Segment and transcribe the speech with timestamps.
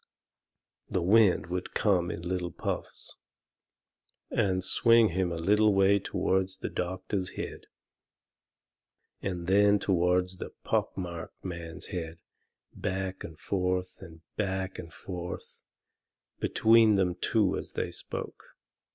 [0.89, 3.17] The wind would come in little puffs,
[4.31, 7.67] and swing him a little way toward the doctor's head,
[9.21, 12.17] and then toward the pock marked man's head,
[12.73, 15.65] back and forth and back and forth,
[16.39, 18.57] between them two as they spoke.